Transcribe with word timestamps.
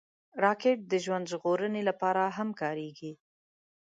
راکټ 0.43 0.77
د 0.91 0.93
ژوند 1.05 1.25
ژغورنې 1.31 1.81
لپاره 1.89 2.23
هم 2.37 2.49
کارېږي 2.61 3.11